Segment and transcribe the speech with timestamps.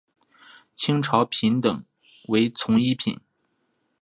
[0.75, 1.85] 清朝品等
[2.27, 3.19] 为从一品。